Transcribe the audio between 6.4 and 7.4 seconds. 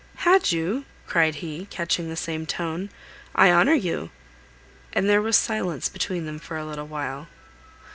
a little while.